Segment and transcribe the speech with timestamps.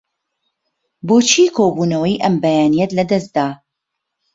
[1.07, 3.47] بۆچی کۆبوونەوەی ئەم بەیانییەت لەدەست دا؟